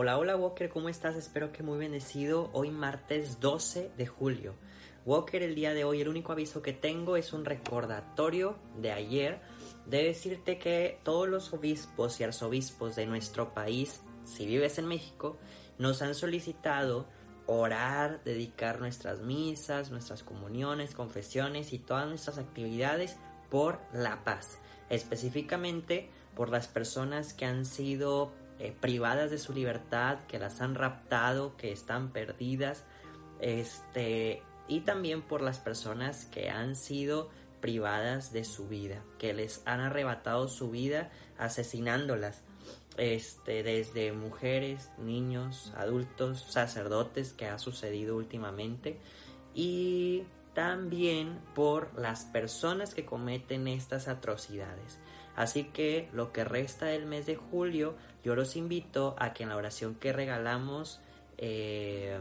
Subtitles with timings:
[0.00, 1.16] Hola, hola Walker, ¿cómo estás?
[1.16, 2.50] Espero que muy bendecido.
[2.52, 4.54] Hoy martes 12 de julio.
[5.04, 9.40] Walker, el día de hoy el único aviso que tengo es un recordatorio de ayer
[9.86, 15.36] de decirte que todos los obispos y arzobispos de nuestro país, si vives en México,
[15.78, 17.08] nos han solicitado
[17.46, 23.16] orar, dedicar nuestras misas, nuestras comuniones, confesiones y todas nuestras actividades
[23.50, 24.60] por la paz.
[24.90, 30.74] Específicamente por las personas que han sido eh, privadas de su libertad, que las han
[30.74, 32.84] raptado, que están perdidas,
[33.40, 39.62] este, y también por las personas que han sido privadas de su vida, que les
[39.66, 42.42] han arrebatado su vida asesinándolas,
[42.96, 48.98] este, desde mujeres, niños, adultos, sacerdotes, que ha sucedido últimamente,
[49.54, 54.98] y también por las personas que cometen estas atrocidades.
[55.38, 59.50] Así que lo que resta del mes de julio, yo los invito a que en
[59.50, 61.00] la oración que regalamos
[61.36, 62.18] eh,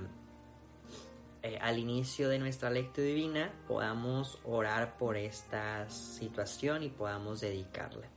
[1.41, 8.08] eh, al inicio de nuestra lectura divina podamos orar por esta situación y podamos dedicarla.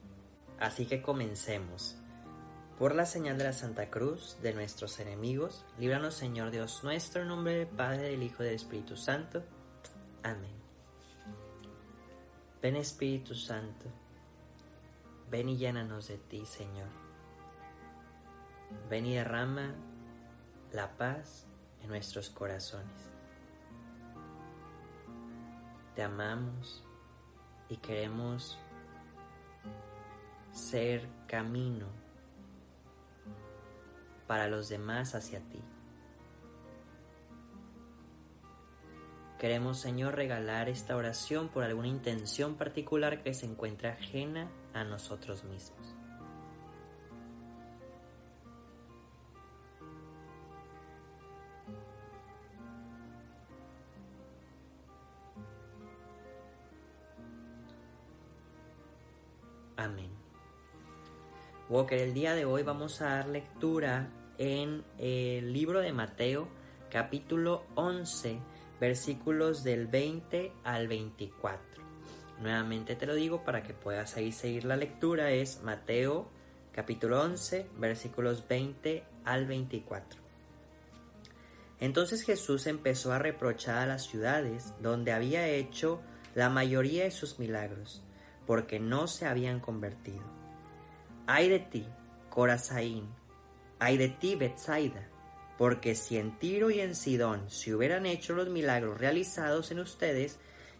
[0.59, 1.97] Así que comencemos.
[2.79, 7.29] Por la señal de la Santa Cruz de nuestros enemigos, líbranos Señor Dios nuestro, en
[7.29, 9.43] nombre del Padre, del Hijo y del Espíritu Santo.
[10.23, 10.61] Amén.
[12.61, 13.91] Ven Espíritu Santo
[15.31, 16.89] Ven y llénanos de ti, Señor.
[18.89, 19.75] Ven y derrama
[20.73, 21.47] la paz
[21.83, 23.11] en nuestros corazones.
[25.95, 26.85] Te amamos
[27.69, 28.59] y queremos
[30.53, 31.87] ser camino
[34.27, 35.63] para los demás hacia ti.
[39.39, 45.45] Queremos, Señor, regalar esta oración por alguna intención particular que se encuentre ajena a nosotros
[45.45, 45.95] mismos.
[59.77, 60.11] Amén.
[61.69, 66.49] Walker, el día de hoy vamos a dar lectura en el libro de Mateo,
[66.91, 68.41] capítulo 11
[68.81, 71.90] versículos del 20 al 24.
[72.41, 76.31] Nuevamente te lo digo para que puedas ahí seguir la lectura, es Mateo
[76.73, 80.19] capítulo 11 versículos 20 al 24.
[81.81, 86.01] Entonces Jesús empezó a reprochar a las ciudades donde había hecho
[86.35, 88.03] la mayoría de sus milagros,
[88.47, 90.25] porque no se habían convertido.
[91.27, 91.87] Ay de ti,
[92.31, 93.07] Corazaín,
[93.79, 95.07] ay de ti, Bethsaida,
[95.59, 100.39] porque si en Tiro y en Sidón se hubieran hecho los milagros realizados en ustedes,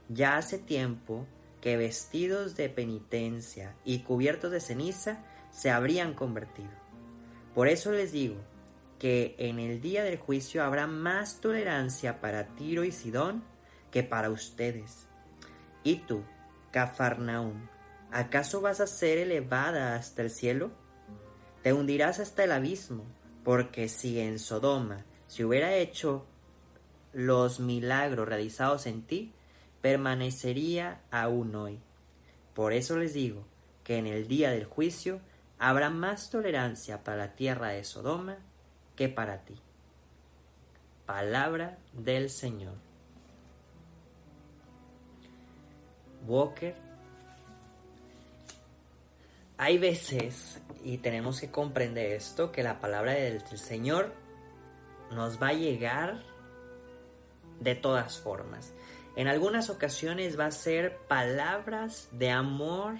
[0.09, 1.27] ya hace tiempo
[1.61, 6.71] que vestidos de penitencia y cubiertos de ceniza se habrían convertido.
[7.55, 8.37] Por eso les digo
[8.99, 13.43] que en el día del juicio habrá más tolerancia para Tiro y Sidón
[13.91, 15.07] que para ustedes.
[15.83, 16.23] Y tú,
[16.71, 17.69] Cafarnaún,
[18.13, 20.71] ¿acaso vas a ser elevada hasta el cielo?
[21.63, 23.05] Te hundirás hasta el abismo
[23.45, 26.27] porque si en Sodoma se hubiera hecho
[27.13, 29.33] los milagros realizados en ti,
[29.81, 31.79] permanecería aún hoy.
[32.55, 33.45] Por eso les digo
[33.85, 35.21] que en el día del juicio
[35.59, 38.39] habrá más tolerancia para la tierra de Sodoma
[38.97, 39.55] que para ti.
[41.07, 42.75] Palabra del Señor.
[46.27, 46.75] Walker
[49.63, 54.11] hay veces, y tenemos que comprender esto, que la palabra del, Señor
[55.13, 56.23] nos va a llegar
[57.61, 58.73] de todas formas.
[59.21, 62.95] En algunas ocasiones va a ser palabras de amor,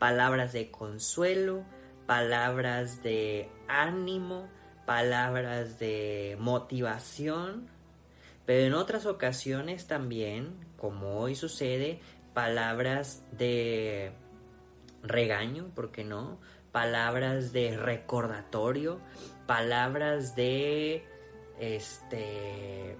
[0.00, 1.62] palabras de consuelo,
[2.04, 4.48] palabras de ánimo,
[4.86, 7.68] palabras de motivación,
[8.44, 12.00] pero en otras ocasiones también, como hoy sucede,
[12.34, 14.10] palabras de
[15.04, 16.40] regaño, ¿por qué no?
[16.72, 18.98] Palabras de recordatorio,
[19.46, 21.04] palabras de
[21.60, 22.96] este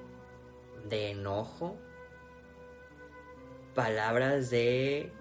[0.89, 1.77] de enojo,
[3.75, 5.13] palabras de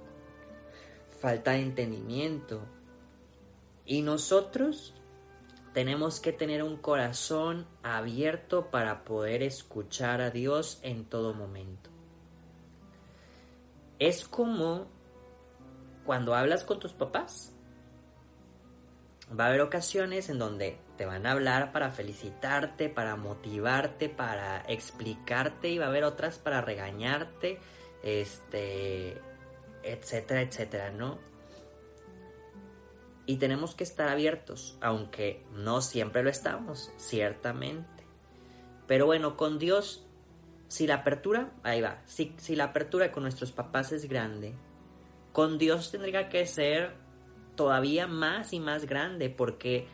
[1.20, 2.62] falta de entendimiento.
[3.86, 4.94] Y nosotros
[5.74, 11.90] tenemos que tener un corazón abierto para poder escuchar a Dios en todo momento.
[14.00, 14.88] Es como
[16.06, 17.54] cuando hablas con tus papás.
[19.38, 24.64] Va a haber ocasiones en donde te van a hablar para felicitarte, para motivarte, para
[24.68, 27.60] explicarte y va a haber otras para regañarte,
[28.04, 29.22] este,
[29.84, 31.30] etcétera, etcétera, ¿no?
[33.30, 38.04] y tenemos que estar abiertos, aunque no siempre lo estamos, ciertamente.
[38.88, 40.04] Pero bueno, con Dios,
[40.68, 44.56] si la apertura, ahí va, si, si la apertura con nuestros papás es grande,
[45.32, 46.96] con Dios tendría que ser
[47.54, 49.86] todavía más y más grande porque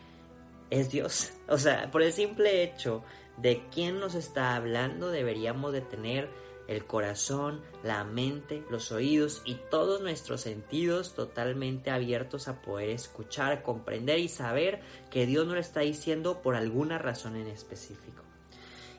[0.70, 1.34] es Dios.
[1.46, 3.04] O sea, por el simple hecho
[3.36, 6.30] de quién nos está hablando, deberíamos de tener
[6.68, 13.62] el corazón, la mente, los oídos y todos nuestros sentidos totalmente abiertos a poder escuchar,
[13.62, 14.80] comprender y saber
[15.10, 18.22] que Dios nos lo está diciendo por alguna razón en específico.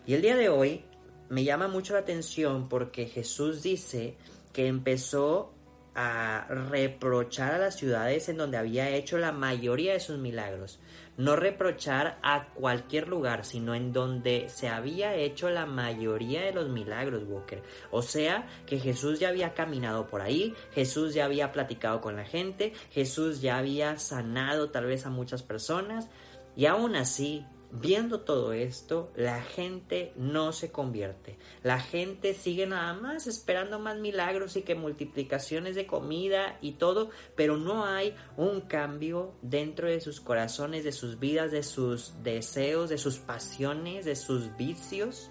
[0.06, 0.86] Y el día de hoy
[1.30, 4.16] me llama mucho la atención porque Jesús dice
[4.54, 5.54] que empezó
[6.00, 10.80] a reprochar a las ciudades en donde había hecho la mayoría de sus milagros.
[11.18, 16.70] No reprochar a cualquier lugar, sino en donde se había hecho la mayoría de los
[16.70, 17.64] milagros, Walker.
[17.90, 22.26] O sea, que Jesús ya había caminado por ahí, Jesús ya había platicado con la
[22.26, 26.10] gente, Jesús ya había sanado tal vez a muchas personas,
[26.56, 31.38] y aún así Viendo todo esto, la gente no se convierte.
[31.64, 37.10] La gente sigue nada más esperando más milagros y que multiplicaciones de comida y todo,
[37.36, 42.90] pero no hay un cambio dentro de sus corazones, de sus vidas, de sus deseos,
[42.90, 45.30] de sus pasiones, de sus vicios.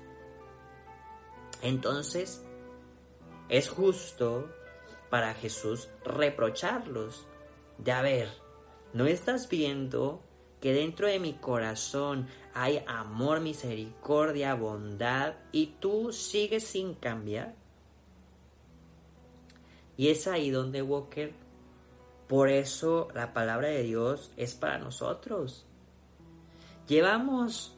[1.62, 2.44] Entonces,
[3.48, 4.50] es justo
[5.08, 7.26] para Jesús reprocharlos
[7.78, 8.28] de, a ver,
[8.92, 10.22] ¿no estás viendo
[10.60, 17.54] que dentro de mi corazón hay amor, misericordia, bondad y tú sigues sin cambiar.
[19.96, 21.32] Y es ahí donde Walker,
[22.28, 25.66] por eso la palabra de Dios es para nosotros.
[26.86, 27.76] Llevamos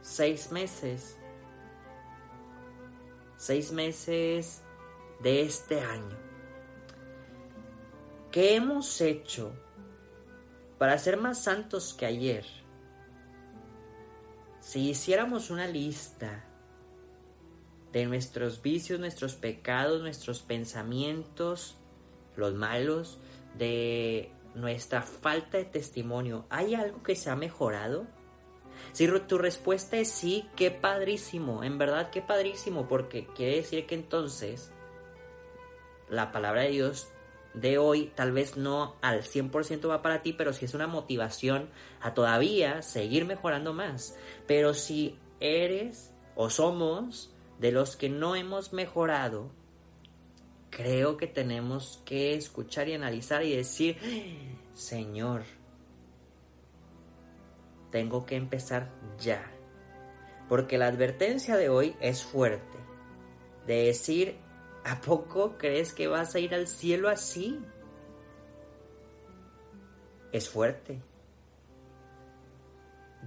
[0.00, 1.16] seis meses,
[3.36, 4.62] seis meses
[5.22, 6.16] de este año.
[8.30, 9.52] ¿Qué hemos hecho
[10.82, 12.44] para ser más santos que ayer,
[14.58, 16.44] si hiciéramos una lista
[17.92, 21.76] de nuestros vicios, nuestros pecados, nuestros pensamientos,
[22.34, 23.20] los malos,
[23.56, 28.08] de nuestra falta de testimonio, ¿hay algo que se ha mejorado?
[28.92, 33.94] Si tu respuesta es sí, qué padrísimo, en verdad qué padrísimo, porque quiere decir que
[33.94, 34.72] entonces
[36.08, 37.11] la palabra de Dios
[37.54, 41.68] de hoy tal vez no al 100% va para ti, pero si es una motivación
[42.00, 44.16] a todavía seguir mejorando más.
[44.46, 49.50] Pero si eres o somos de los que no hemos mejorado,
[50.70, 53.98] creo que tenemos que escuchar y analizar y decir,
[54.72, 55.42] Señor,
[57.90, 59.52] tengo que empezar ya.
[60.48, 62.78] Porque la advertencia de hoy es fuerte.
[63.66, 64.38] De decir,
[64.84, 67.60] ¿A poco crees que vas a ir al cielo así?
[70.32, 71.02] Es fuerte.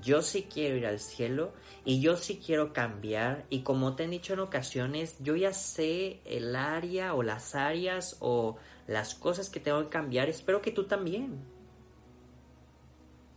[0.01, 1.53] Yo sí quiero ir al cielo
[1.85, 6.19] y yo sí quiero cambiar y como te he dicho en ocasiones, yo ya sé
[6.25, 8.57] el área o las áreas o
[8.87, 10.27] las cosas que tengo que cambiar.
[10.27, 11.39] Espero que tú también.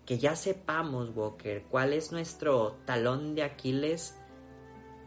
[0.04, 4.16] Que ya sepamos, Walker, cuál es nuestro talón de Aquiles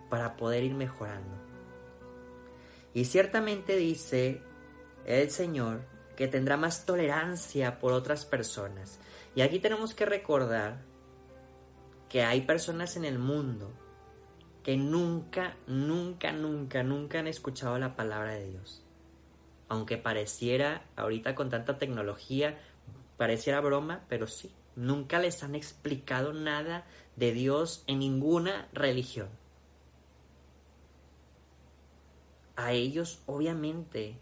[0.09, 1.40] para poder ir mejorando.
[2.93, 4.41] Y ciertamente dice
[5.05, 5.81] el Señor
[6.15, 8.99] que tendrá más tolerancia por otras personas.
[9.35, 10.81] Y aquí tenemos que recordar
[12.09, 13.71] que hay personas en el mundo
[14.63, 18.83] que nunca, nunca, nunca, nunca han escuchado la palabra de Dios.
[19.69, 22.59] Aunque pareciera, ahorita con tanta tecnología,
[23.18, 26.85] pareciera broma, pero sí, nunca les han explicado nada
[27.16, 29.30] de Dios en ninguna religión.
[32.61, 34.19] A ellos obviamente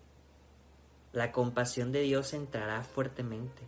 [1.12, 3.64] la compasión de Dios entrará fuertemente.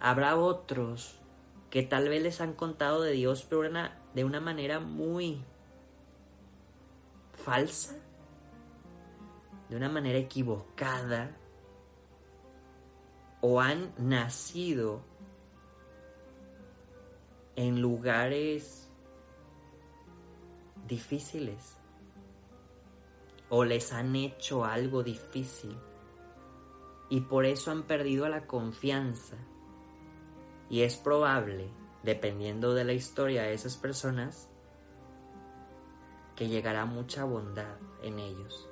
[0.00, 1.18] Habrá otros
[1.70, 3.68] que tal vez les han contado de Dios pero
[4.14, 5.42] de una manera muy
[7.32, 7.96] falsa,
[9.68, 11.36] de una manera equivocada,
[13.40, 15.02] o han nacido
[17.56, 18.88] en lugares
[20.86, 21.76] difíciles
[23.48, 25.76] o les han hecho algo difícil
[27.08, 29.36] y por eso han perdido la confianza.
[30.68, 31.70] Y es probable,
[32.02, 34.50] dependiendo de la historia de esas personas,
[36.34, 38.68] que llegará mucha bondad en ellos.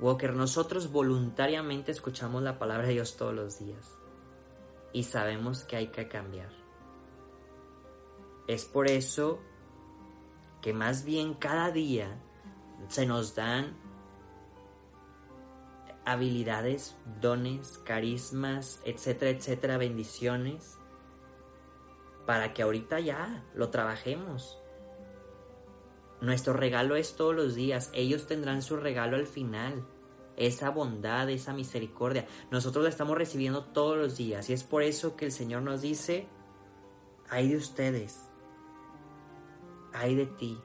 [0.00, 3.98] Walker, nosotros voluntariamente escuchamos la palabra de Dios todos los días
[4.92, 6.50] y sabemos que hay que cambiar.
[8.46, 9.40] Es por eso
[10.64, 12.16] que más bien cada día
[12.88, 13.76] se nos dan
[16.06, 20.78] habilidades, dones, carismas, etcétera, etcétera, bendiciones,
[22.24, 24.58] para que ahorita ya lo trabajemos.
[26.22, 29.86] Nuestro regalo es todos los días, ellos tendrán su regalo al final,
[30.38, 32.26] esa bondad, esa misericordia.
[32.50, 35.82] Nosotros la estamos recibiendo todos los días y es por eso que el Señor nos
[35.82, 36.26] dice,
[37.28, 38.23] hay de ustedes,
[39.94, 40.60] hay de ti.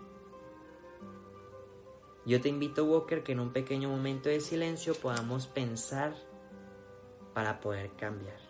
[2.26, 6.14] Yo te invito, Walker, que en un pequeño momento de silencio podamos pensar
[7.34, 8.49] para poder cambiar.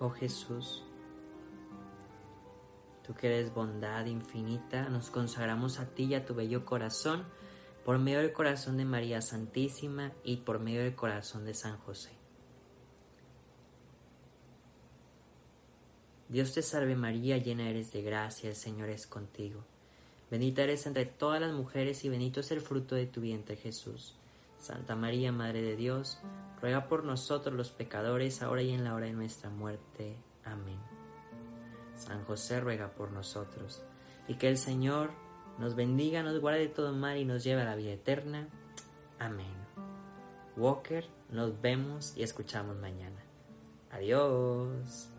[0.00, 0.84] Oh Jesús,
[3.04, 7.24] tú que eres bondad infinita, nos consagramos a ti y a tu bello corazón
[7.84, 12.10] por medio del corazón de María Santísima y por medio del corazón de San José.
[16.28, 19.64] Dios te salve María, llena eres de gracia, el Señor es contigo.
[20.30, 24.14] Bendita eres entre todas las mujeres y bendito es el fruto de tu vientre Jesús.
[24.58, 26.20] Santa María, Madre de Dios,
[26.60, 30.16] ruega por nosotros los pecadores, ahora y en la hora de nuestra muerte.
[30.44, 30.78] Amén.
[31.94, 33.82] San José ruega por nosotros,
[34.26, 35.10] y que el Señor
[35.58, 38.48] nos bendiga, nos guarde de todo mal y nos lleve a la vida eterna.
[39.18, 39.54] Amén.
[40.56, 43.22] Walker, nos vemos y escuchamos mañana.
[43.90, 45.17] Adiós.